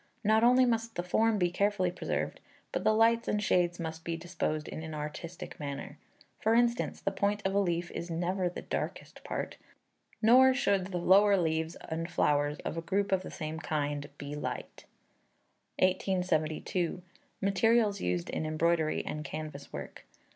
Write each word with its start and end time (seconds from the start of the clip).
Not 0.23 0.43
only 0.43 0.65
must 0.65 0.95
the 0.95 1.03
form 1.03 1.37
be 1.37 1.51
carefully 1.51 1.91
preserved, 1.91 2.39
but 2.71 2.83
the 2.83 2.91
lights 2.91 3.27
and 3.27 3.39
shades 3.39 3.79
must 3.79 4.03
be 4.03 4.17
disposed 4.17 4.67
in 4.67 4.81
an 4.81 4.95
artistic 4.95 5.59
manner. 5.59 5.99
For 6.39 6.55
instance: 6.55 6.99
the 6.99 7.11
point 7.11 7.43
of 7.45 7.53
a 7.53 7.59
leaf 7.59 7.91
is 7.91 8.09
never 8.09 8.49
the 8.49 8.63
darkest 8.63 9.23
part, 9.23 9.57
nor 10.19 10.55
should 10.55 10.87
the 10.87 10.97
lower 10.97 11.37
leaves 11.37 11.75
and 11.87 12.09
flowers 12.09 12.57
of 12.65 12.77
a 12.77 12.81
group 12.81 13.11
of 13.11 13.21
the 13.21 13.29
same 13.29 13.59
kind 13.59 14.09
be 14.17 14.33
light. 14.33 14.85
1872. 15.77 17.03
Materials 17.39 18.01
used 18.01 18.31
in 18.31 18.43
Embroidery 18.43 19.05
and 19.05 19.23
Canvas 19.23 19.71
Work. 19.71 20.03